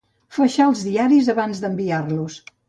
[0.37, 2.41] Faixar els diaris abans d'enviar-los.